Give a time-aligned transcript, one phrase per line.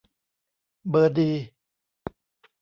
[0.89, 1.31] เบอร์ดี